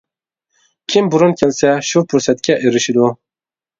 كىم 0.93 1.11
بۇرۇن 1.15 1.37
كەلسە، 1.41 1.73
شۇ 1.91 2.03
پۇرسەتكە 2.15 2.57
ئېرىشىدۇ. 2.65 3.13